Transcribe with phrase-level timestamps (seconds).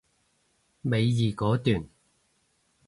[0.81, 1.87] 尾二嗰段